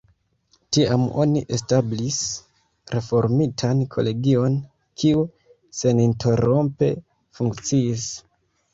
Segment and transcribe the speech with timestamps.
[0.77, 2.17] Tiam oni establis
[2.95, 4.59] reformitan kolegion,
[5.05, 5.25] kiu
[5.85, 6.95] seninterrompe
[7.39, 8.13] funkciis.